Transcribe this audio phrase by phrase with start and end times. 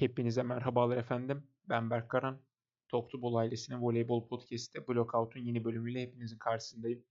[0.00, 1.42] Hepinize merhabalar efendim.
[1.68, 2.40] Ben Berk Karan.
[2.88, 7.04] Talk to Ball ailesinin voleybol podcast'te Blockout'un yeni bölümüyle hepinizin karşısındayım.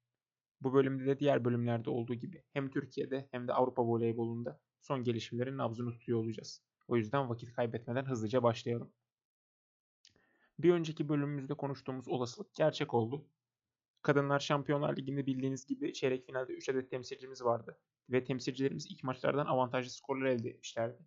[0.61, 5.57] Bu bölümde de diğer bölümlerde olduğu gibi hem Türkiye'de hem de Avrupa voleybolunda son gelişmelerin
[5.57, 6.63] nabzını tutuyor olacağız.
[6.87, 8.91] O yüzden vakit kaybetmeden hızlıca başlayalım.
[10.59, 13.27] Bir önceki bölümümüzde konuştuğumuz olasılık gerçek oldu.
[14.01, 17.79] Kadınlar Şampiyonlar Ligi'nde bildiğiniz gibi çeyrek finalde 3 adet temsilcimiz vardı.
[18.09, 21.03] Ve temsilcilerimiz ilk maçlardan avantajlı skorlar elde etmişlerdi.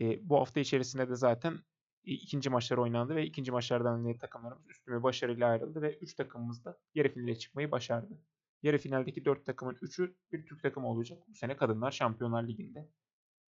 [0.00, 1.58] E, bu hafta içerisinde de zaten
[2.04, 6.78] ikinci maçlar oynandı ve ikinci maçlardan ne takımlarımız üstüme başarıyla ayrıldı ve 3 takımımız da
[6.94, 8.18] yarı finale çıkmayı başardı.
[8.62, 12.88] Yarı finaldeki 4 takımın 3'ü bir Türk takımı olacak bu sene Kadınlar Şampiyonlar Ligi'nde.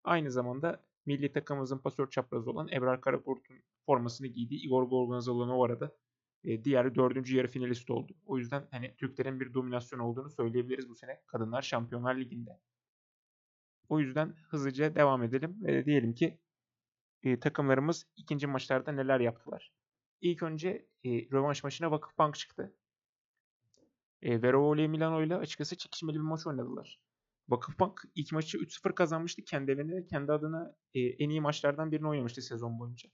[0.05, 5.97] Aynı zamanda milli takımımızın pasör çaprazı olan Ebrar Karakurt'un formasını giydiği Igor Gorgonzola da
[6.45, 8.17] e, diğer dördüncü yarı finalist oldu.
[8.27, 12.61] O yüzden hani Türklerin bir dominasyon olduğunu söyleyebiliriz bu sene Kadınlar Şampiyonlar Ligi'nde.
[13.89, 16.39] O yüzden hızlıca devam edelim ve diyelim ki
[17.23, 19.73] e, takımlarımız ikinci maçlarda neler yaptılar.
[20.21, 22.75] İlk önce e, rövanş maçına Vakıfbank çıktı.
[24.23, 27.01] E, Verole Milano ile açıkçası çekişmeli bir maç oynadılar.
[27.49, 30.07] Vakıfbank ilk maçı 3-0 kazanmıştı kendi evinde.
[30.07, 33.11] Kendi adına e, en iyi maçlardan birini oynamıştı sezon boyunca.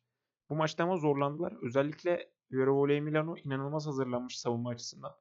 [0.50, 1.56] Bu maçta ama zorlandılar.
[1.62, 5.16] Özellikle Verole Milano inanılmaz hazırlanmış savunma açısından.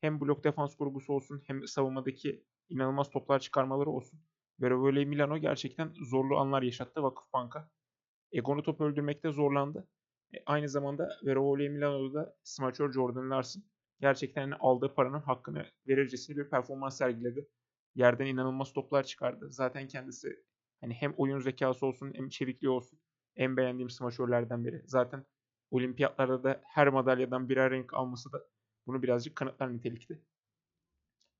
[0.00, 4.20] Hem blok defans grubusu olsun hem savunmadaki inanılmaz toplar çıkarmaları olsun.
[4.60, 7.70] Verole Milano gerçekten zorlu anlar yaşattı Vakıfbank'a.
[8.32, 9.88] Egon'u top öldürmekte zorlandı.
[10.34, 13.62] E, aynı zamanda Verole Milano'da da smaçör Jordan Larson
[14.00, 17.48] gerçekten aldığı paranın hakkını verircesine bir performans sergiledi.
[17.94, 19.52] Yerden inanılmaz toplar çıkardı.
[19.52, 20.44] Zaten kendisi
[20.80, 23.00] hani hem oyun zekası olsun hem çevikliği olsun
[23.36, 24.82] en beğendiğim smaçörlerden biri.
[24.86, 25.26] Zaten
[25.70, 28.46] olimpiyatlarda da her madalyadan birer renk alması da
[28.86, 30.22] bunu birazcık kanıtlar nitelikti.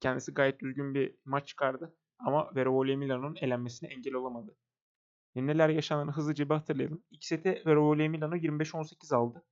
[0.00, 4.56] Kendisi gayet düzgün bir maç çıkardı ama Verole Milano'nun elenmesine engel olamadı.
[5.34, 7.03] E neler yaşandığını hızlıca bir hatırlayalım.
[7.11, 9.45] İlk sete Verole Milano 25-18 aldı.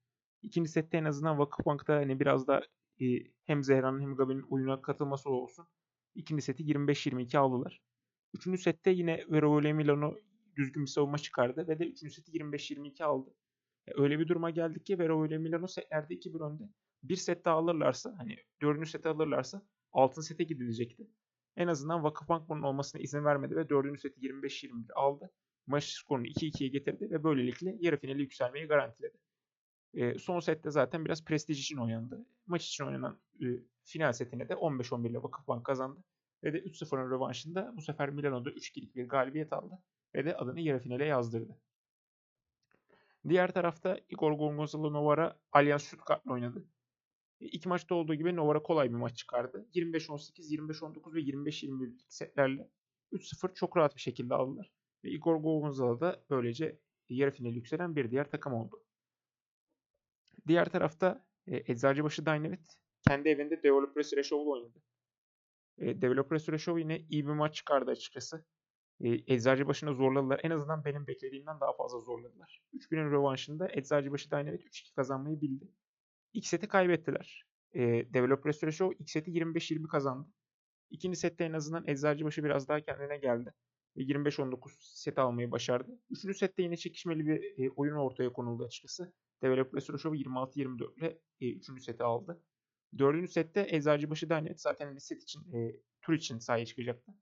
[0.43, 2.63] İkinci sette en azından Vakıfbank'ta hani biraz da
[3.01, 3.07] e,
[3.45, 5.67] hem Zehra'nın hem Gabi'nin oyuna katılması olsun.
[6.15, 7.83] İkinci seti 25-22 aldılar.
[8.35, 10.15] Üçüncü sette yine Verole Milano
[10.57, 13.35] düzgün bir savunma çıkardı ve de üçüncü seti 25-22 aldı.
[13.87, 16.65] E, öyle bir duruma geldik ki Verole Milano setlerde 2-1 önde.
[17.03, 19.63] Bir set daha alırlarsa hani dördüncü seti alırlarsa
[19.93, 21.11] altın sete gidilecekti.
[21.57, 25.31] En azından Vakıfbank bunun olmasına izin vermedi ve dördüncü seti 25-21 aldı
[25.69, 29.19] maç skorunu 2-2'ye getirdi ve böylelikle yarı finale yükselmeyi garantiledi.
[29.95, 32.27] E, son sette zaten biraz prestij için oynandı.
[32.47, 33.47] Maç için oynanan e,
[33.85, 36.05] final setine de 15-11 ile Vakıfbank kazandı.
[36.45, 39.79] Ve de 3-0'ın rövanşında bu sefer Milano'da 3-2'lik bir galibiyet aldı.
[40.15, 41.59] Ve de adını yarı finale yazdırdı.
[43.29, 46.65] Diğer tarafta Igor Gonzalo Novara Allianz Stuttgart'la oynadı.
[47.41, 49.69] İlk maçta olduğu gibi Novara kolay bir maç çıkardı.
[49.75, 52.71] 25-18, 25-19 ve 25-21 setlerle
[53.13, 54.73] 3-0 çok rahat bir şekilde aldılar.
[55.05, 56.79] Ve Igor Gonzalo da böylece
[57.09, 58.85] yarı finali yükselen bir diğer takım oldu.
[60.47, 62.75] Diğer tarafta e, Eczacıbaşı Dynamite
[63.09, 64.83] kendi evinde Developers Reshov'la oynadı.
[65.79, 68.45] E, Developers Reshov yine iyi bir maç çıkardı açıkçası.
[69.01, 70.41] E, Eczacıbaşı'nı zorladılar.
[70.43, 72.63] En azından benim beklediğimden daha fazla zorladılar.
[72.73, 75.69] 3 günün rövanşında Eczacıbaşı Dynamite 3-2 kazanmayı bildi.
[76.33, 77.45] İlk seti kaybettiler.
[77.73, 77.81] E,
[78.15, 80.29] Developers Reshov ilk seti 25-20 kazandı.
[80.91, 83.55] İkinci sette en azından Eczacıbaşı biraz daha kendine geldi
[83.97, 85.99] ve 25-19 set almayı başardı.
[86.11, 89.13] Üçüncü sette yine çekişmeli bir e, oyun ortaya konuldu açıkçası.
[89.43, 92.43] Developer Soroshov 26-24 ile e, üçüncü seti aldı.
[92.99, 97.13] Dördüncü sette Eczacıbaşı Danet zaten set için, e, tur için sahaya çıkacaktı.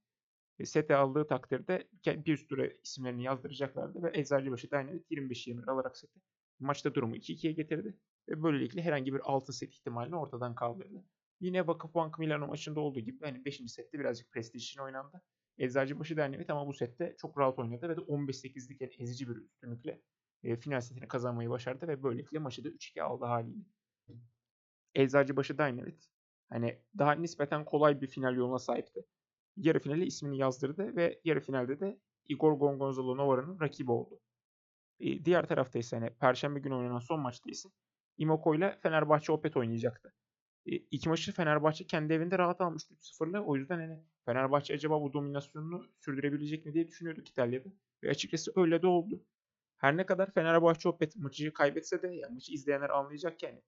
[0.58, 6.20] E, sete aldığı takdirde bir üst tura isimlerini yazdıracaklardı ve Eczacıbaşı Danet 25-21 alarak seti
[6.60, 7.96] maçta durumu 2-2'ye getirdi
[8.28, 11.04] ve böylelikle herhangi bir altın set ihtimalini ortadan kaldırdı.
[11.40, 13.60] Yine Vakıfbank Milano maçında olduğu gibi hani 5.
[13.66, 15.22] sette birazcık prestij için oynandı.
[15.58, 20.00] Eczacıbaşı Derneği ama bu sette çok rahat oynadı ve de 15-8'lik yani ezici bir üstünlükle
[20.42, 23.64] e, final setini kazanmayı başardı ve böylelikle maçı da 3-2 aldı haliyle.
[24.94, 26.06] Eczacıbaşı Dynamite
[26.48, 29.04] hani daha nispeten kolay bir final yoluna sahipti.
[29.56, 34.20] Yarı finale ismini yazdırdı ve yarı finalde de Igor Gonzalo Novara'nın rakibi oldu.
[35.00, 37.68] E, diğer tarafta ise hani Perşembe günü oynanan son maçta ise
[38.18, 40.14] Imoko ile Fenerbahçe Opet oynayacaktı.
[40.66, 43.42] E, iki maçı Fenerbahçe kendi evinde rahat almıştı 3-0'la.
[43.42, 47.68] O yüzden hani Fenerbahçe acaba bu dominasyonunu sürdürebilecek mi diye düşünüyorduk İtalya'da.
[48.02, 49.24] Ve açıkçası öyle de oldu.
[49.78, 53.62] Her ne kadar Fenerbahçe o maçı kaybetse de yani maçı izleyenler anlayacak yani.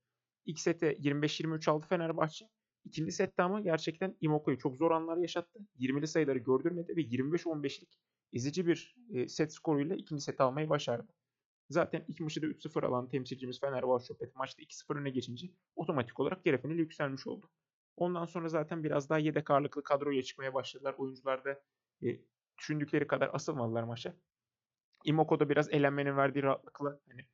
[0.47, 2.49] İlk sete 25-23 aldı Fenerbahçe.
[2.85, 5.59] İkinci sette ama gerçekten Imoko'yu çok zor anlar yaşattı.
[5.79, 7.99] 20'li sayıları gördürmedi ve 25-15'lik
[8.33, 11.13] ezici bir e, set skoruyla ikinci set almayı başardı.
[11.71, 16.63] Zaten ilk maçı da 3-0 alan temsilcimiz Fenerbahçe maçta 2-0 öne geçince otomatik olarak yarı
[16.63, 17.51] finale yükselmiş oldu.
[17.97, 20.95] Ondan sonra zaten biraz daha yedek ağırlıklı kadroya çıkmaya başladılar.
[20.99, 21.63] Oyuncular da
[22.03, 22.21] e,
[22.59, 24.17] düşündükleri kadar asılmadılar maça.
[25.05, 27.27] Imoko'da biraz elenmenin verdiği rahatlıkla hani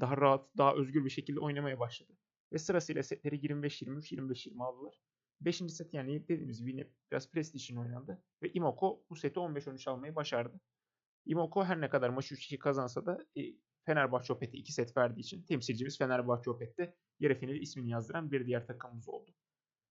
[0.00, 2.12] daha rahat, daha özgür bir şekilde oynamaya başladı.
[2.52, 4.94] Ve sırasıyla setleri 25-23, 25-20 aldılar.
[5.40, 8.22] Beşinci set yani dediğimiz gibi yine biraz prestij için oynandı.
[8.42, 10.60] Ve Imoko bu seti 15-13 almayı başardı.
[11.26, 13.40] Imoko her ne kadar maçı 3-2 kazansa da e,
[13.86, 18.66] Fenerbahçe Opet'e 2 set verdiği için temsilcimiz Fenerbahçe Opet'te yarı finali ismini yazdıran bir diğer
[18.66, 19.30] takımımız oldu.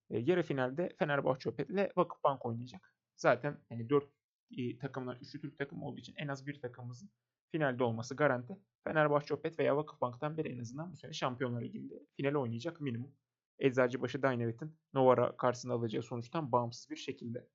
[0.10, 2.94] E, yarı finalde Fenerbahçe Opet ile Vakıfbank oynayacak.
[3.16, 4.10] Zaten hani 4
[4.58, 7.10] e, takımdan 3'ü Türk takımı olduğu için en az bir takımımızın
[7.52, 8.58] finalde olması garanti.
[8.84, 13.16] Fenerbahçe Opet veya Vakıfbank'tan biri en azından bu sene Şampiyonlar Ligi'nde finale oynayacak minimum.
[13.60, 17.48] Eczacıbaşı Dynamit'in Novara karşısında alacağı sonuçtan bağımsız bir şekilde.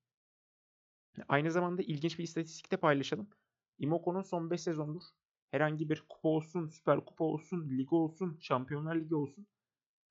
[1.28, 3.30] Aynı zamanda ilginç bir istatistikte paylaşalım.
[3.78, 5.02] Imoko'nun son 5 sezondur
[5.54, 9.46] herhangi bir kupa olsun, süper kupa olsun, lig olsun, şampiyonlar ligi olsun.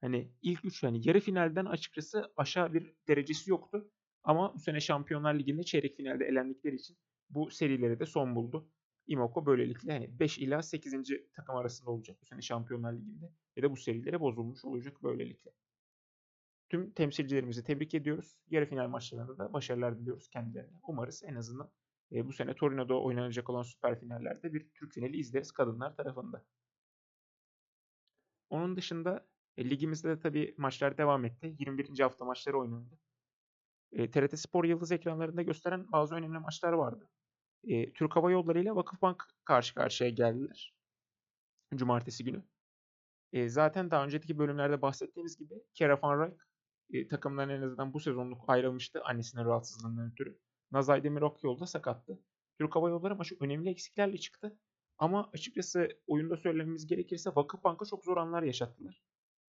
[0.01, 3.91] Hani ilk 3 yani yarı finalden açıkçası aşağı bir derecesi yoktu.
[4.23, 6.97] Ama bu sene Şampiyonlar Ligi'nde çeyrek finalde elendikleri için
[7.29, 8.69] bu serileri de son buldu.
[9.07, 10.93] Imoko böylelikle hani 5 ila 8.
[11.33, 13.33] takım arasında olacak bu sene Şampiyonlar Ligi'nde.
[13.57, 15.51] Ve de bu serilere bozulmuş olacak böylelikle.
[16.69, 18.37] Tüm temsilcilerimizi tebrik ediyoruz.
[18.49, 20.77] Yarı final maçlarında da başarılar diliyoruz kendilerine.
[20.87, 21.71] Umarız en azından
[22.13, 26.45] e, bu sene Torino'da oynanacak olan süper finallerde bir Türk finali izleriz kadınlar tarafında.
[28.49, 29.27] Onun dışında
[29.57, 31.55] e, ligimizde de tabii maçlar devam etti.
[31.59, 31.99] 21.
[31.99, 32.99] hafta maçları oynandı.
[33.91, 37.09] E, TRT Spor Yıldız ekranlarında gösteren bazı önemli maçlar vardı.
[37.63, 40.73] E, Türk Hava Yolları ile Vakıfbank karşı karşıya geldiler.
[41.75, 42.43] Cumartesi günü.
[43.33, 46.41] E, zaten daha önceki bölümlerde bahsettiğimiz gibi Kera Van Rijk
[46.93, 50.39] e, takımdan en azından bu sezonluk ayrılmıştı annesinin rahatsızlığından ötürü.
[50.73, 52.19] Nazay Demirok yolda sakattı.
[52.59, 54.59] Türk Hava Yolları maçı önemli eksiklerle çıktı.
[54.97, 59.03] Ama açıkçası oyunda söylememiz gerekirse Vakıfbank'a çok zor anlar yaşattılar.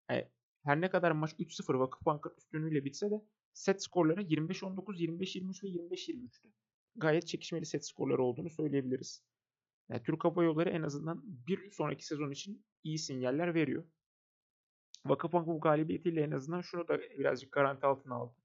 [0.09, 0.29] Yani
[0.63, 6.47] her ne kadar maç 3-0 Vakıfbank'ın üstünlüğüyle bitse de set skorları 25-19, 25-23 ve 25-23'tü.
[6.95, 9.23] Gayet çekişmeli set skorları olduğunu söyleyebiliriz.
[9.89, 13.83] Yani Türk Hava Yolları en azından bir sonraki sezon için iyi sinyaller veriyor.
[15.05, 18.44] Vakıfbank bu galibiyetiyle en azından şunu da birazcık garanti altına aldı.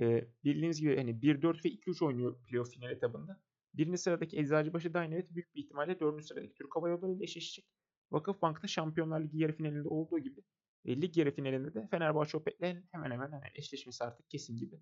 [0.00, 3.40] Ee, bildiğiniz gibi hani 1-4 ve 2-3 oynuyor playoff final etabında.
[3.74, 7.66] Birinci sıradaki Eczacıbaşı Dynamite büyük bir ihtimalle dördüncü sıradaki Türk Hava Yolları ile eşleşecek.
[8.10, 10.40] Vakıfbank'ta Şampiyonlar Ligi yarı finalinde olduğu gibi
[10.84, 12.62] e, lig yarı finalinde de Fenerbahçe Opet'le
[12.92, 14.80] hemen hemen hani eşleşmesi artık kesin gibi.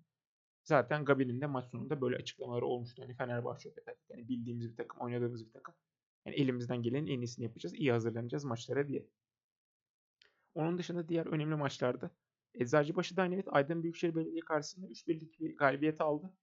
[0.63, 3.01] Zaten Gabi'nin de maç sonunda böyle açıklamaları olmuştu.
[3.01, 5.75] Hani Fenerbahçe Opet yani bildiğimiz bir takım, oynadığımız bir takım.
[6.25, 7.75] Yani elimizden gelenin en iyisini yapacağız.
[7.75, 9.07] iyi hazırlanacağız maçlara diye.
[10.55, 12.11] Onun dışında diğer önemli maçlarda
[12.59, 16.33] Eczacıbaşı Dynamit Aydın Büyükşehir Belediye karşısında 3-1'lik bir galibiyet aldı.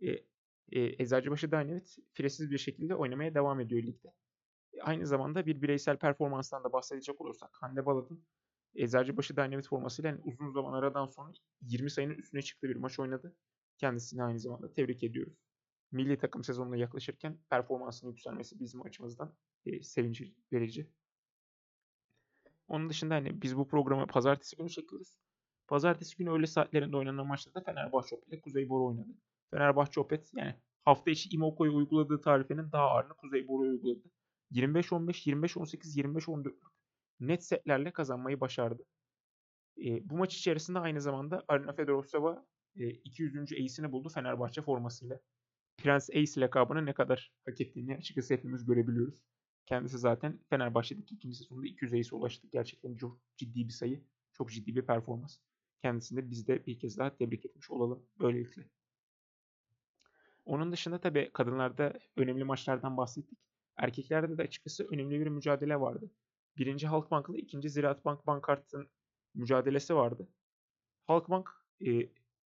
[0.00, 4.12] E, e, Eczacıbaşı Dynamit firesiz bir şekilde oynamaya devam ediyor ligde.
[4.72, 8.24] E, aynı zamanda bir bireysel performanstan da bahsedecek olursak Hande Balad'ın
[8.74, 13.36] Eczacıbaşı Dynamit formasıyla yani uzun zaman aradan sonra 20 sayının üstüne çıktığı bir maç oynadı.
[13.78, 15.38] Kendisini aynı zamanda tebrik ediyoruz.
[15.92, 19.34] Milli takım sezonuna yaklaşırken performansının yükselmesi bizim açımızdan
[19.66, 20.22] e, sevinç
[20.52, 20.90] verici.
[22.68, 25.18] Onun dışında hani biz bu programı pazartesi günü çekiyoruz.
[25.68, 29.08] Pazartesi günü öğle saatlerinde oynanan maçta da Fenerbahçe ile Kuzeyboru oynadı.
[29.50, 30.54] Fenerbahçe Opet yani
[30.84, 34.02] hafta içi Imoko'ya uyguladığı tarifenin daha ağırını Kuzeyboru'ya uyguladı.
[34.52, 36.54] 25-15, 25-18, 25-14
[37.20, 38.82] net setlerle kazanmayı başardı.
[39.78, 42.46] E, bu maç içerisinde aynı zamanda Arina Fedorosova
[42.76, 43.52] e, 200.
[43.52, 45.20] ace'ini buldu Fenerbahçe formasıyla.
[45.76, 49.14] Prens Ace lakabını ne kadar hak ettiğini açıkçası hepimiz görebiliyoruz.
[49.66, 52.48] Kendisi zaten Fenerbahçe'deki ikinci sezonunda 200 ace'e ulaştı.
[52.52, 54.04] Gerçekten çok ciddi bir sayı.
[54.32, 55.38] Çok ciddi bir performans.
[55.86, 58.64] Kendisini biz de bir kez daha tebrik etmiş olalım böylelikle.
[60.44, 63.38] Onun dışında tabii kadınlarda önemli maçlardan bahsettik.
[63.76, 66.10] Erkeklerde de açıkçası önemli bir mücadele vardı.
[66.56, 68.88] Birinci Halkbank ile ikinci Ziraat Bank Bankart'ın
[69.34, 70.28] mücadelesi vardı.
[71.06, 71.50] Halkbank
[71.86, 72.10] e,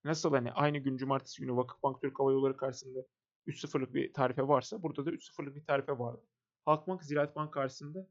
[0.03, 3.00] nasıl hani aynı gün cumartesi günü Vakıfbank Türk Hava Yolları karşısında
[3.48, 6.25] 3-0'lık bir tarife varsa burada da 3-0'lık bir tarife vardı.
[6.65, 8.07] Halkbank Ziraat Bank karşısında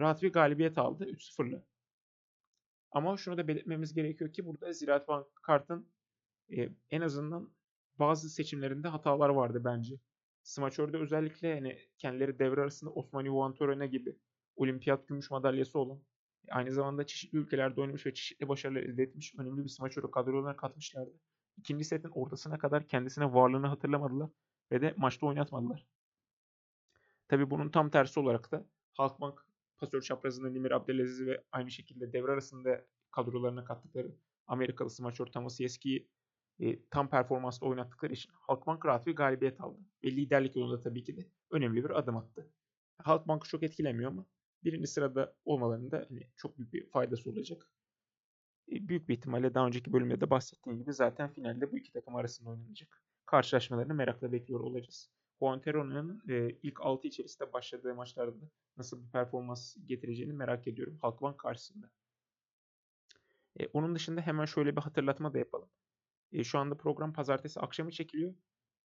[0.00, 1.64] rahat bir galibiyet aldı 3-0'lı.
[2.92, 5.88] Ama şunu da belirtmemiz gerekiyor ki burada Ziraat Bank kartın
[6.56, 7.50] e, en azından
[7.98, 9.96] bazı seçimlerinde hatalar vardı bence.
[10.42, 14.16] Smaçör'de özellikle hani kendileri devre arasında Osmani Vantorena gibi
[14.56, 16.02] olimpiyat gümüş madalyası olan
[16.48, 21.20] aynı zamanda çeşitli ülkelerde oynamış ve çeşitli başarılar elde etmiş önemli bir smaçörü kadrolarına katmışlardı.
[21.56, 24.30] İkinci setin ortasına kadar kendisine varlığını hatırlamadılar
[24.72, 25.86] ve de maçta oynatmadılar.
[27.28, 29.46] Tabi bunun tam tersi olarak da Halkbank
[29.80, 36.08] pasör çaprazında Nimir Abdelaziz ve aynı şekilde devre arasında kadrolarına kattıkları Amerikalı smaçör Thomas Yeski'yi
[36.60, 39.80] e, tam performansla oynattıkları için Halkbank rahat bir galibiyet aldı.
[40.04, 42.50] Ve liderlik yolunda tabii ki de önemli bir adım attı.
[42.98, 44.26] Halkbank'ı çok etkilemiyor ama
[44.64, 47.72] birinci sırada olmalarında hani çok büyük bir faydası olacak.
[48.72, 52.16] E, büyük bir ihtimalle daha önceki bölümde de bahsettiğim gibi zaten finalde bu iki takım
[52.16, 53.02] arasında oynanacak.
[53.26, 55.10] Karşılaşmalarını merakla bekliyor olacağız.
[55.40, 58.36] Quantero'nun e, ilk 6 içerisinde başladığı maçlarda
[58.76, 61.90] nasıl bir performans getireceğini merak ediyorum Halkbank karşısında.
[63.60, 65.68] E, onun dışında hemen şöyle bir hatırlatma da yapalım.
[66.32, 68.34] E, şu anda program pazartesi akşamı çekiliyor.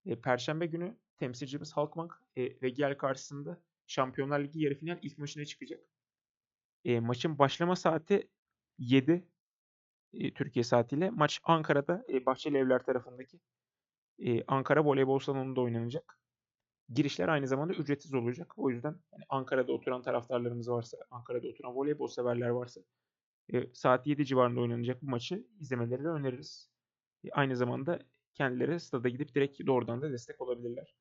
[0.06, 5.80] E, Perşembe günü temsilcimiz Halkbank e, Regiel karşısında Şampiyonlar Ligi yarı final ilk maçına çıkacak.
[6.84, 8.28] E, maçın başlama saati
[8.78, 9.28] 7
[10.12, 11.10] e, Türkiye saatiyle.
[11.10, 13.40] Maç Ankara'da e, Bahçeli Evler tarafındaki
[14.18, 16.18] e, Ankara Voleybol Salonu'nda oynanacak.
[16.88, 18.52] Girişler aynı zamanda ücretsiz olacak.
[18.56, 22.80] O yüzden yani Ankara'da oturan taraftarlarımız varsa, Ankara'da oturan voleybol severler varsa
[23.52, 26.70] e, saat 7 civarında oynanacak bu maçı izlemelerini öneririz.
[27.24, 27.98] E, aynı zamanda
[28.34, 30.94] kendileri stada gidip direkt doğrudan da destek olabilirler.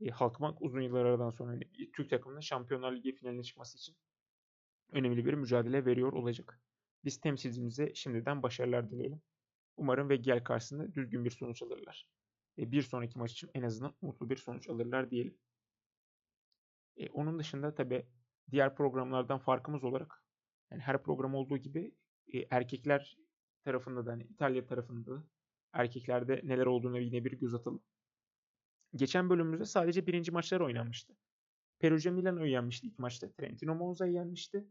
[0.00, 3.96] E, Halkbank uzun yıllar aradan sonra hani, Türk takımının Şampiyonlar Ligi finaline çıkması için
[4.92, 6.60] önemli bir mücadele veriyor olacak.
[7.04, 9.22] Biz temsilcimize şimdiden başarılar dileyelim.
[9.76, 12.08] Umarım ve gel karşısında düzgün bir sonuç alırlar.
[12.58, 15.38] E, bir sonraki maç için en azından mutlu bir sonuç alırlar diyelim.
[16.96, 18.06] E, onun dışında tabi
[18.50, 20.24] diğer programlardan farkımız olarak
[20.70, 21.94] yani her program olduğu gibi
[22.32, 23.16] e, erkekler
[23.64, 25.24] tarafında da hani İtalya tarafında da
[25.72, 27.82] erkeklerde neler olduğunu yine bir göz atalım.
[28.94, 31.16] Geçen bölümümüzde sadece birinci maçlar oynanmıştı.
[31.78, 33.32] Perugia Milano'yu yenmişti ilk maçta.
[33.32, 34.66] Trentino Monza'yı yenmişti.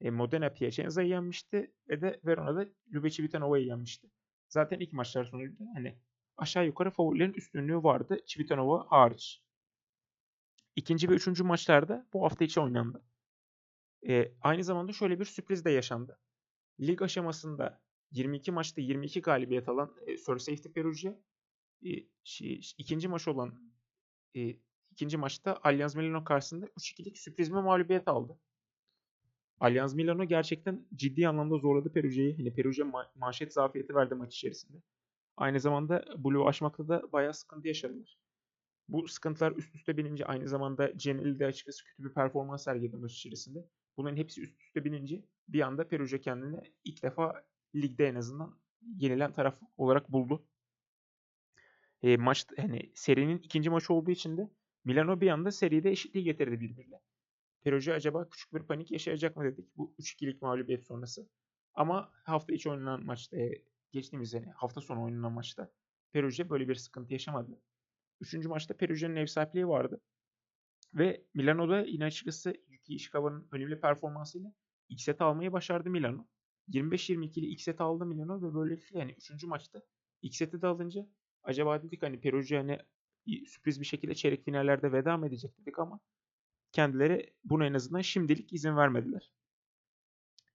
[0.00, 1.74] E, Modena Piacenza'yı yenmişti.
[1.88, 4.10] Ve de Verona'da Lubeci Vitanova'yı yenmişti.
[4.48, 5.98] Zaten ilk maçlar sonucunda hani
[6.36, 8.18] aşağı yukarı favorilerin üstünlüğü vardı.
[8.26, 9.42] Civitanova hariç.
[10.76, 13.04] İkinci ve üçüncü maçlarda bu hafta içi oynandı.
[14.08, 16.18] E, aynı zamanda şöyle bir sürpriz de yaşandı.
[16.80, 21.14] Lig aşamasında 22 maçta 22 galibiyet alan e, Sir Safety Perugia
[21.86, 21.90] e,
[22.24, 23.72] şey, ikinci maç olan
[24.36, 24.56] e,
[24.90, 28.38] ikinci maçta Allianz Milano karşısında 3-2'lik sürpriz bir mağlubiyet aldı.
[29.60, 32.36] Allianz Milano gerçekten ciddi anlamda zorladı Perugia'yı.
[32.36, 34.82] Hani Perugia ma- manşet zafiyeti verdi maç içerisinde.
[35.36, 38.18] Aynı zamanda Blue'u aşmakta da bayağı sıkıntı yaşadılar.
[38.88, 43.12] Bu sıkıntılar üst üste binince aynı zamanda Cenel'i de açıkçası kötü bir performans sergiledi maç
[43.12, 43.68] içerisinde.
[43.96, 48.58] Bunların hepsi üst üste binince bir anda Perugia kendini ilk defa ligde en azından
[48.96, 50.46] yenilen taraf olarak buldu.
[52.02, 54.50] E, maç hani serinin ikinci maçı olduğu için de
[54.84, 57.00] Milano bir anda seride eşitliği getirdi birbirine.
[57.62, 61.28] Perugia acaba küçük bir panik yaşayacak mı dedik bu 3-2'lik mağlubiyet sonrası.
[61.74, 63.62] Ama hafta içi oynanan maçta, e,
[63.92, 65.70] geçtiğimiz sene hafta sonu oynanan maçta
[66.12, 67.60] Perugia böyle bir sıkıntı yaşamadı.
[68.20, 70.00] Üçüncü maçta Perugia'nın ev sahipliği vardı.
[70.94, 74.52] Ve Milano'da yine açıkçası Yuki Ishikawa'nın önemli performansıyla
[74.88, 76.26] ilk set almayı başardı Milano.
[76.68, 79.44] 25-22 ile ilk set aldı Milano ve böylelikle yani 3.
[79.44, 79.82] maçta
[80.22, 81.06] ilk seti de alınca
[81.42, 82.78] acaba dedik hani Perugia hani
[83.46, 86.00] sürpriz bir şekilde çeyrek finallerde veda mı edecek dedik ama
[86.72, 89.32] kendileri buna en azından şimdilik izin vermediler.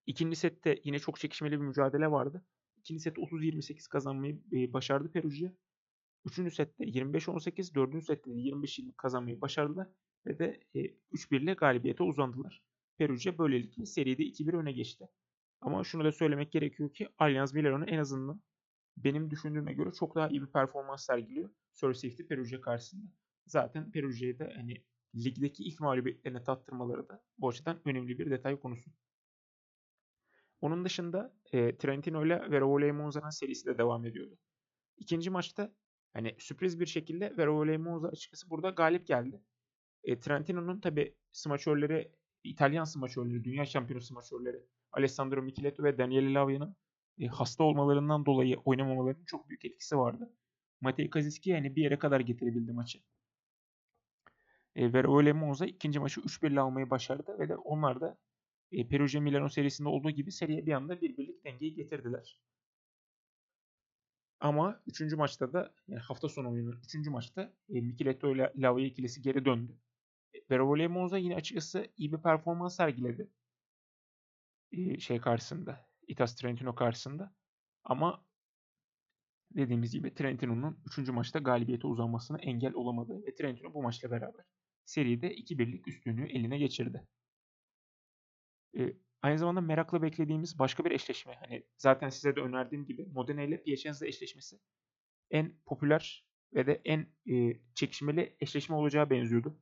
[0.06, 2.46] İkinci sette yine çok çekişmeli bir mücadele vardı.
[2.77, 4.41] İkinci sette 30-28 kazanmayı
[4.74, 5.51] başardı Perugia.
[6.25, 9.88] Üçüncü sette 25-18, dördüncü sette de 25-20 kazanmayı başardılar
[10.25, 10.79] ve de e,
[11.13, 12.63] 3-1 ile galibiyete uzandılar.
[12.98, 15.07] Perugia böylelikle seride 2-1 öne geçti.
[15.62, 18.41] Ama şunu da söylemek gerekiyor ki Allianz Milano en azından
[18.98, 23.12] benim düşündüğüme göre çok daha iyi bir performans sergiliyor Sir Safety Perugia karşısında.
[23.46, 24.84] Zaten Perugia'yı da hani
[25.15, 28.91] ligdeki ilk mağlubiyetlerine tattırmaları da bu açıdan önemli bir detay konusu.
[30.61, 34.37] Onun dışında e, Trentino ile Verole Monza'nın serisi de devam ediyordu.
[34.97, 35.73] İkinci maçta
[36.13, 39.41] hani sürpriz bir şekilde Verole Monza açıkçası burada galip geldi.
[40.03, 42.11] E, Trentino'nun tabi smaçörleri,
[42.43, 46.75] İtalyan smaçörleri, dünya şampiyonu smaçörleri Alessandro Micheletto ve Daniele Lavia'nın
[47.19, 50.33] e, hasta olmalarından dolayı oynamamalarının çok büyük etkisi vardı.
[50.81, 52.99] Matej Kaziski yani bir yere kadar getirebildi maçı.
[54.75, 58.17] E, Verole Monza ikinci maçı 3-1 ile almayı başardı ve de onlar da
[58.71, 62.39] e, Perugia Milano serisinde olduğu gibi seriye bir anda bir birlik dengeyi getirdiler.
[64.39, 65.13] Ama 3.
[65.13, 67.07] maçta da yani hafta sonu oyunun 3.
[67.07, 69.77] maçta e, Micheletto ile Lavia ikilisi geri döndü.
[70.33, 73.29] E, Verole Monza yine açıkçası iyi bir performans sergiledi
[75.00, 75.88] şey karşısında.
[76.07, 77.36] Itas Trentino karşısında.
[77.83, 78.25] Ama
[79.51, 81.09] dediğimiz gibi Trentino'nun 3.
[81.09, 84.45] maçta galibiyete uzanmasına engel olamadı ve Trentino bu maçla beraber
[84.86, 87.07] seride 2-1'lik üstünlüğü eline geçirdi.
[88.77, 91.33] Ee, aynı zamanda merakla beklediğimiz başka bir eşleşme.
[91.39, 94.59] Hani zaten size de önerdiğim gibi Modena ile Piacenza eşleşmesi
[95.31, 99.59] en popüler ve de en e, çekişmeli eşleşme olacağı benziyordu.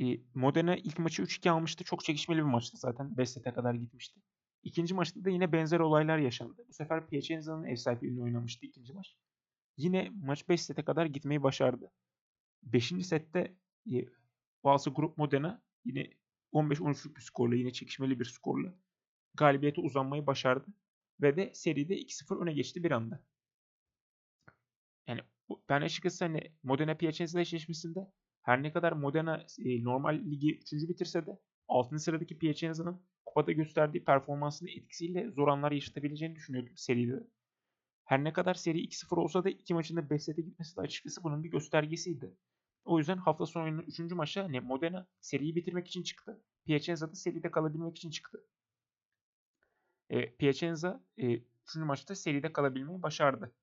[0.00, 0.04] E,
[0.34, 1.84] Modena ilk maçı 3-2 almıştı.
[1.84, 3.16] Çok çekişmeli bir maçtı zaten.
[3.16, 4.20] 5 sete kadar gitmişti.
[4.62, 6.64] İkinci maçta da yine benzer olaylar yaşandı.
[6.68, 9.16] Bu sefer Piacenza'nın ev sahipliğini oynamıştı ikinci maç.
[9.76, 11.92] Yine maç 5 sete kadar gitmeyi başardı.
[12.62, 13.06] 5.
[13.06, 13.56] sette
[13.92, 14.06] e,
[14.64, 16.10] bazı grup Modena yine
[16.52, 18.74] 15-13'lük bir skorla yine çekişmeli bir skorla
[19.34, 20.66] galibiyete uzanmayı başardı.
[21.22, 23.24] Ve de seride 2-0 öne geçti bir anda.
[25.06, 25.20] Yani
[25.68, 28.00] Ben açıkçası hani Modena Piacenza eşleşmesinde
[28.42, 30.72] her ne kadar Modena e, normal ligi 3.
[30.72, 31.38] bitirse de
[31.68, 31.98] 6.
[31.98, 37.26] sıradaki Piacenza'nın kupada gösterdiği performansının etkisiyle zor anlar yaşatabileceğini düşünüyordum seride.
[38.04, 41.22] Her ne kadar seri 2-0 olsa da iki maçın da 5 sete gitmesi de açıkçası
[41.22, 42.36] bunun bir göstergesiydi.
[42.84, 44.00] O yüzden hafta sonu oyunun 3.
[44.00, 46.42] maçı hani Modena seriyi bitirmek için çıktı.
[46.64, 48.46] Piacenza da seride kalabilmek için çıktı.
[50.10, 51.76] E, Piacenza e, 3.
[51.76, 53.54] maçta seride kalabilmeyi başardı.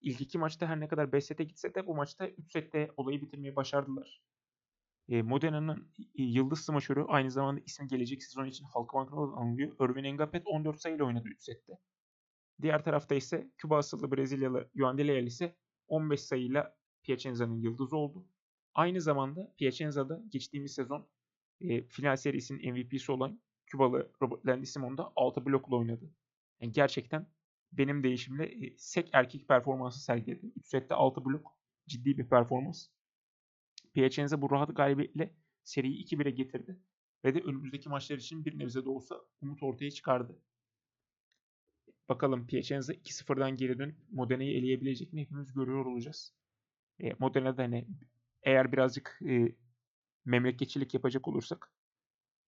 [0.00, 3.20] İlk iki maçta her ne kadar 5 sete gitse de bu maçta 3 sette olayı
[3.20, 4.22] bitirmeyi başardılar.
[5.08, 9.76] E, Modena'nın e, yıldız smaçörü aynı zamanda ismi gelecek sezon için Halkbank'ta anılıyor.
[9.80, 11.78] Irvin Engapet 14 sayıyla oynadı 3 sette.
[12.62, 15.56] Diğer tarafta ise Küba asıllı Brezilyalı Leal ise
[15.88, 18.26] 15 sayıyla Piacenza'nın yıldızı oldu.
[18.74, 21.08] Aynı zamanda Piacenza'da geçtiğimiz sezon
[21.60, 26.10] e, final serisinin MVP'si olan Kübalı Robert Landissimon da 6 blokla oynadı.
[26.60, 27.26] Yani gerçekten
[27.72, 30.52] benim değişimle e, sek erkek performansı sergiledi.
[30.56, 31.58] 3 sette 6 blok
[31.88, 32.88] ciddi bir performans.
[33.94, 35.34] Piacenza bu rahat galibiyetle
[35.64, 36.80] seriyi 2-1'e getirdi.
[37.24, 40.38] Ve de önümüzdeki maçlar için bir nebze de olsa umut ortaya çıkardı.
[42.08, 46.34] Bakalım Piacenza 2-0'dan geri dönüp Modena'yı eleyebilecek mi hepimiz görüyor olacağız.
[47.00, 47.86] E, Modena'da hani
[48.42, 49.54] eğer birazcık e,
[50.24, 51.72] memleketçilik yapacak olursak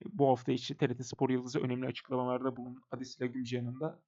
[0.03, 4.03] e, bu hafta içi TRT Spor Yıldızı önemli açıklamalarda bulun Adesila Gülcihan'ın da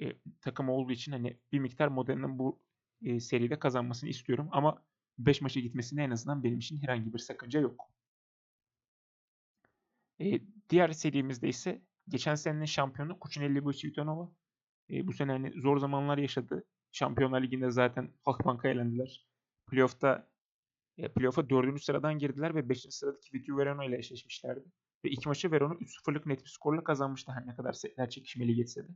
[0.00, 2.60] e, takım olduğu için hani bir miktar Modena'nın bu
[3.02, 4.84] e, seride kazanmasını istiyorum ama
[5.18, 7.90] 5 maça gitmesinde en azından benim için herhangi bir sakınca yok.
[10.20, 10.40] E,
[10.70, 14.32] diğer serimizde ise geçen senenin şampiyonu Cucinelli Bucivitonova.
[14.90, 16.64] E, bu sene hani zor zamanlar yaşadı.
[16.92, 19.26] Şampiyonlar Ligi'nde zaten Halkbank'a elendiler.
[19.66, 20.28] Playoff'ta
[20.98, 21.84] e, playoff'a 4.
[21.84, 22.86] sıradan girdiler ve 5.
[22.90, 24.64] sıradaki Vitesse Verona ile eşleşmişlerdi.
[25.04, 28.88] Ve iki maçı Verona 3-0'lık net bir skorla kazanmıştı her ne kadar setler çekişmeli geçse
[28.88, 28.92] de.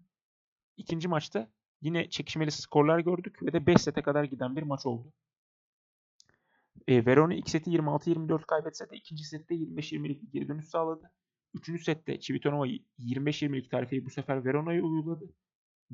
[0.76, 1.50] İkinci maçta
[1.80, 5.12] yine çekişmeli skorlar gördük ve de 5 sete kadar giden bir maç oldu.
[6.88, 11.10] E, Verona ilk seti 26-24 kaybetse de ikinci sette 25-20'lik bir geri dönüş sağladı.
[11.54, 12.66] Üçüncü sette Civitanova
[12.98, 15.34] 25-20'lik tarifeyi bu sefer Verona'ya uyguladı.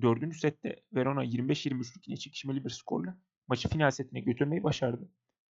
[0.01, 5.09] Dördüncü sette Verona 25-23'lük yine çekişmeli bir skorla maçı final setine götürmeyi başardı.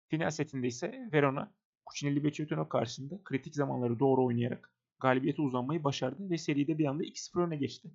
[0.07, 1.53] Final setinde ise Verona
[1.89, 7.03] Cucinelli ve Civitanova karşısında kritik zamanları doğru oynayarak galibiyete uzanmayı başardı ve seride bir anda
[7.03, 7.91] 2-0 öne geçti.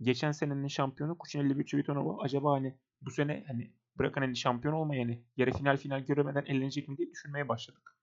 [0.00, 5.02] Geçen senenin şampiyonu Cucinelli ve Civitanova acaba hani bu sene hani bırakın hani şampiyon olmayı
[5.02, 7.96] hani yarı final final göremeden elenecek mi diye düşünmeye başladık.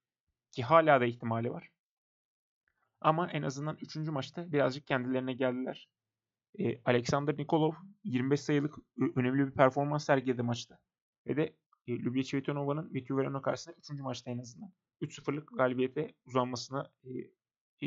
[0.52, 1.70] Ki hala da ihtimali var.
[3.00, 3.96] Ama en azından 3.
[3.96, 5.88] maçta birazcık kendilerine geldiler.
[6.58, 7.72] E, Alexander Nikolov
[8.04, 8.74] 25 sayılık
[9.16, 10.78] önemli bir performans sergiledi maçta.
[11.26, 11.56] Ve de
[11.88, 13.90] e, Lubya Çivitonova'nın Vityu Verona karşısında 3.
[14.00, 14.72] maçta en azından
[15.02, 17.08] 3-0'lık galibiyete uzanmasına e,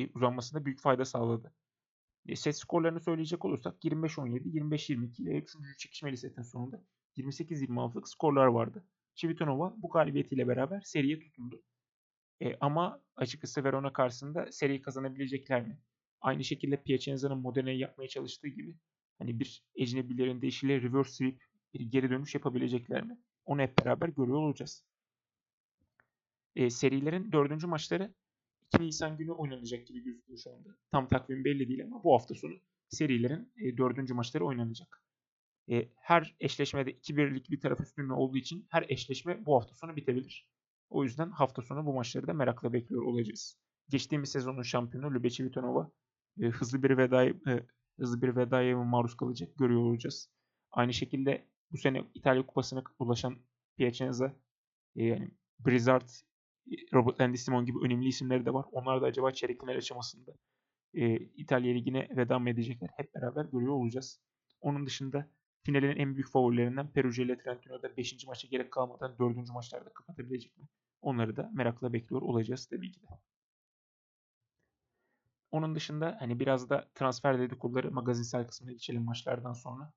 [0.02, 1.54] e, uzanmasına büyük fayda sağladı.
[2.28, 5.56] E, set skorlarını söyleyecek olursak 25-17, 25-22 ile 3.
[5.78, 6.84] çekişmeli setin sonunda
[7.18, 8.86] 28-26'lık skorlar vardı.
[9.16, 11.64] Civitonova bu galibiyetiyle beraber seriye tutundu.
[12.42, 15.80] E, ama açıkçası Verona karşısında seriyi kazanabilecekler mi?
[16.22, 18.76] Aynı şekilde Piacenza'nın Modena'yı yapmaya çalıştığı gibi
[19.20, 23.18] hani bir ecnebilerin deyişiyle reverse sweep bir geri dönüş yapabilecekler mi?
[23.45, 24.86] Onu hep beraber görüyor olacağız.
[26.56, 28.13] E, serilerin dördüncü maçları
[28.73, 30.69] 2 Nisan günü oynanacak gibi gözüküyor şu anda.
[30.91, 32.54] Tam takvim belli değil ama bu hafta sonu
[32.89, 35.04] serilerin e, dördüncü maçları oynanacak.
[35.69, 40.47] E, her eşleşmede 2-1'lik bir taraf üstünlüğü olduğu için her eşleşme bu hafta sonu bitebilir.
[40.89, 43.58] O yüzden hafta sonu bu maçları da merakla bekliyor olacağız.
[43.89, 45.91] Geçtiğimiz sezonun şampiyonu Lubeci Vitonova
[46.41, 47.65] e, hızlı bir vedaya e,
[47.99, 50.30] hızlı bir vedaya maruz kalacak görüyor olacağız.
[50.71, 53.38] Aynı şekilde bu sene İtalya Kupası'na ulaşan
[53.77, 54.36] Piacenza
[54.95, 56.10] yani Blizzard,
[56.93, 58.65] Robert Landissimon gibi önemli isimleri de var.
[58.71, 60.31] Onlar da acaba çeyrek final aşamasında
[60.93, 62.89] e, İtalya Ligi'ne veda mı edecekler?
[62.97, 64.21] Hep beraber görüyor olacağız.
[64.62, 65.29] Onun dışında
[65.63, 68.27] finalin en büyük favorilerinden Perugia ile Trentino'da 5.
[68.27, 69.49] maça gerek kalmadan 4.
[69.49, 70.67] maçlarda kapatabilecek mi?
[71.01, 73.05] Onları da merakla bekliyor olacağız tabii ki de.
[75.51, 79.93] Onun dışında hani biraz da transfer dedikoduları magazinsel kısmına geçelim maçlardan sonra.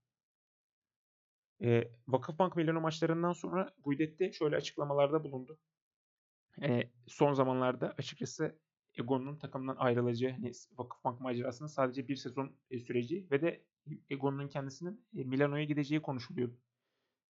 [1.65, 5.59] E, Vakıfbank Milano maçlarından sonra Guidetti şöyle açıklamalarda bulundu.
[6.63, 8.59] E, son zamanlarda açıkçası
[8.95, 13.65] Egon'un takımdan ayrılacağı hani Vakıfbank macerasının sadece bir sezon e, süreci ve de
[14.11, 16.61] Egon'un kendisinin e, Milano'ya gideceği konuşuluyordu.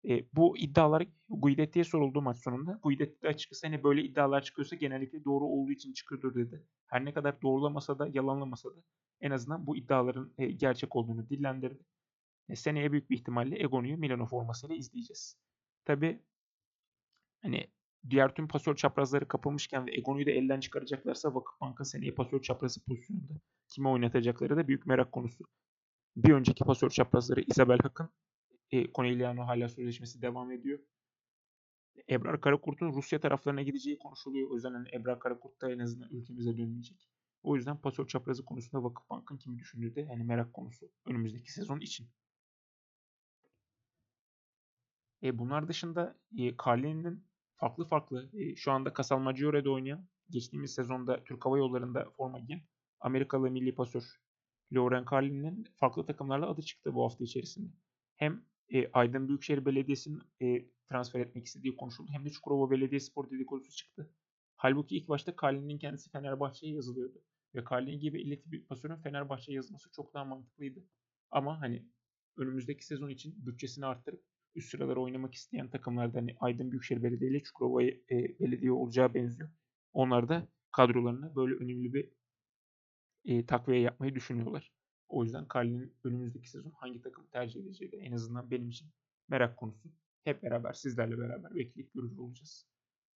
[0.08, 2.80] E, bu iddialar Guidetti'ye soruldu maç sonunda.
[2.82, 6.66] Guidetti açıkçası hani böyle iddialar çıkıyorsa genellikle doğru olduğu için çıkıyordur dedi.
[6.86, 8.82] Her ne kadar doğrulamasa da yalanlamasa da
[9.20, 11.84] en azından bu iddiaların e, gerçek olduğunu dillendirdi.
[12.50, 15.36] E, seneye büyük bir ihtimalle Egon'u Milano formasıyla izleyeceğiz.
[15.84, 16.22] Tabi
[17.42, 17.70] hani
[18.10, 23.34] diğer tüm pasör çaprazları kapılmışken ve Egon'u da elden çıkaracaklarsa Vakıfbank'ın seneye pasör çaprazı pozisyonunda
[23.68, 25.44] kime oynatacakları da büyük merak konusu.
[26.16, 28.10] Bir önceki pasör çaprazları Isabel Hak'ın
[28.70, 30.78] e, Corneliano hala sözleşmesi devam ediyor.
[32.10, 34.50] Ebrar Karakurt'un Rusya taraflarına gideceği konuşuluyor.
[34.50, 37.08] O yüzden hani Ebrar Karakurt da en azından ülkemize dönmeyecek.
[37.42, 42.08] O yüzden pasör çaprazı konusunda Vakıfbank'ın kimi düşündüğü de yani merak konusu önümüzdeki sezon için.
[45.22, 47.24] E, bunlar dışında e, Carlini'nin
[47.56, 52.62] farklı farklı e, şu anda Casal Maggiore'de oynayan, geçtiğimiz sezonda Türk Hava Yolları'nda forma giyen
[53.00, 54.20] Amerikalı milli pasör
[54.72, 57.72] Lauren Carlini'nin farklı takımlarla adı çıktı bu hafta içerisinde.
[58.16, 63.70] Hem e, Aydın Büyükşehir Belediyesi'nin e, transfer etmek istediği konuşuldu hem de Çukurova Belediyespor dedikodusu
[63.70, 64.10] çıktı.
[64.56, 67.22] Halbuki ilk başta Carlini'nin kendisi Fenerbahçe'ye yazılıyordu.
[67.54, 70.84] Ve Carlini gibi ileti bir pasörün Fenerbahçe'ye yazılması çok daha mantıklıydı.
[71.30, 71.86] Ama hani
[72.36, 77.40] önümüzdeki sezon için bütçesini arttırıp üst sıralara oynamak isteyen takımlarda hani Aydın Büyükşehir Belediye ile
[77.40, 79.50] Çukurova e, Belediye olacağı benziyor.
[79.92, 82.10] Onlar da kadrolarına böyle önemli bir
[83.24, 84.72] e, takviye yapmayı düşünüyorlar.
[85.08, 88.88] O yüzden Carlin'in önümüzdeki sezon hangi takımı tercih edeceği de en azından benim için
[89.28, 89.88] merak konusu.
[90.24, 92.66] Hep beraber sizlerle beraber bekleyip görür olacağız.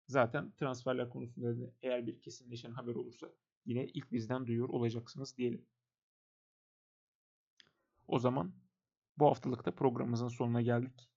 [0.08, 3.28] Zaten transferler konusunda da eğer bir kesinleşen haber olursa
[3.66, 5.66] yine ilk bizden duyuyor olacaksınız diyelim.
[8.08, 8.54] O zaman
[9.18, 11.13] bu haftalıkta programımızın sonuna geldik.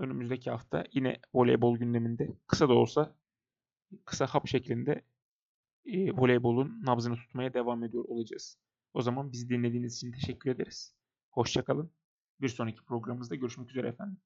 [0.00, 3.14] Önümüzdeki hafta yine voleybol gündeminde kısa da olsa
[4.04, 5.02] kısa hap şeklinde
[5.86, 8.58] e, voleybolun nabzını tutmaya devam ediyor olacağız.
[8.94, 10.94] O zaman bizi dinlediğiniz için teşekkür ederiz.
[11.30, 11.90] Hoşçakalın.
[12.40, 14.20] Bir sonraki programımızda görüşmek üzere efendim.